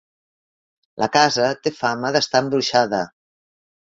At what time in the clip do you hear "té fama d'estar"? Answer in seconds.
1.67-2.43